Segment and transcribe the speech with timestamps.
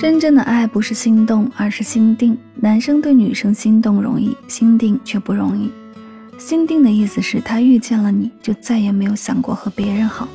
[0.00, 2.34] 真正的爱不是心动，而是心定。
[2.54, 5.70] 男生对女生心动容易，心定却不容易。
[6.38, 10.26] 心定的意思是他遇见了你就再也没有想过和别人好，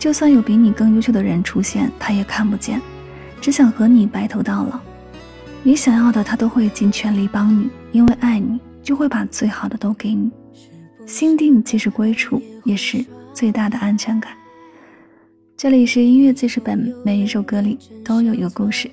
[0.00, 2.80] 就算有比你更优秀的人出现，他也看不见，
[3.40, 4.80] 只想和你白头到老。
[5.62, 10.28] 你想要的他都会尽全力帮你，因为爱你就会把最好的都给你。
[11.06, 14.32] 心定即是归处，也是最大的安全感。
[15.56, 18.90] 这里是音乐记事本，每一首歌里都有一个故事。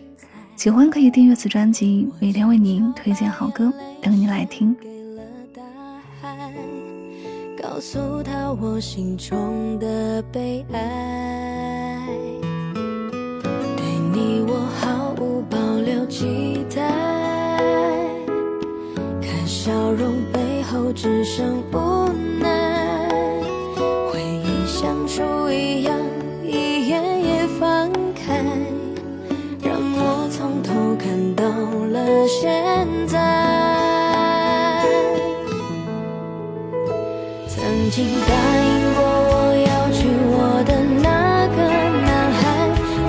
[0.62, 4.78] 喜欢可以订阅此专辑，每天为您推荐好歌，等你来听。
[7.60, 12.06] 告诉他我心中的悲哀，
[13.76, 16.88] 对你我毫无保留期待，
[19.20, 22.08] 看笑容背后只剩无
[22.40, 23.10] 奈，
[24.14, 26.00] 回忆像书一样。
[32.28, 33.18] 现在，
[37.48, 39.34] 曾经答应过我
[39.68, 41.58] 要娶我的那个
[42.06, 42.42] 男孩，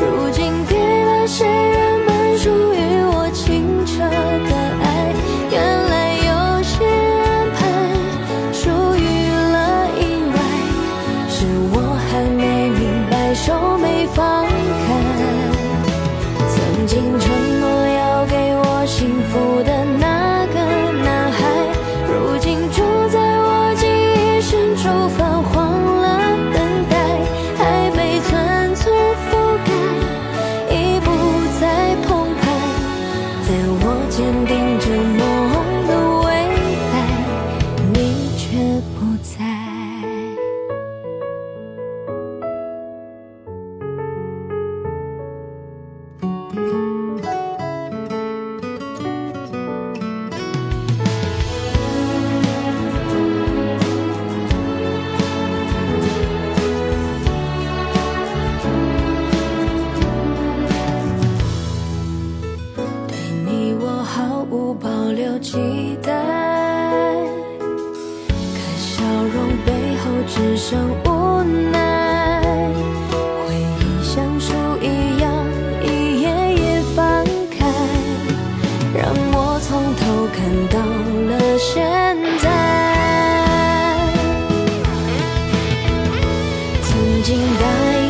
[0.01, 4.85] 如今给了谁原本属于我清澈的爱？
[5.51, 6.73] 原来有些
[7.23, 7.61] 安排
[8.53, 9.01] 属于
[9.53, 10.37] 了意外，
[11.29, 11.77] 是我
[12.09, 14.51] 还没明白，手没放开。
[16.49, 17.52] 曾经承。
[19.33, 20.61] 福的那个
[21.03, 21.41] 男孩，
[22.07, 26.05] 如今住在我记忆深处，泛黄了
[26.53, 26.95] 等待，
[27.57, 28.95] 还没寸寸
[29.31, 29.33] 覆
[29.65, 29.71] 盖，
[30.77, 31.09] 已不
[31.59, 32.43] 再澎湃，
[33.47, 33.49] 在
[33.81, 34.53] 我坚定
[65.43, 65.59] 期
[66.01, 66.13] 待，
[68.55, 69.03] 可笑
[69.35, 69.35] 容
[69.67, 71.43] 背后只剩无
[71.73, 72.41] 奈，
[73.45, 75.27] 回忆像书一样
[75.83, 76.63] 一页页
[76.95, 77.67] 翻开，
[78.97, 79.03] 让
[79.33, 80.01] 我从头
[80.33, 80.39] 看
[80.71, 80.79] 到
[81.29, 81.73] 了现
[82.39, 82.45] 在。
[86.85, 86.91] 曾
[87.25, 87.63] 经答
[87.99, 88.02] 应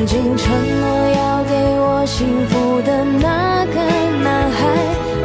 [0.00, 3.74] 曾经承诺要给我幸福的那个
[4.22, 5.19] 男孩。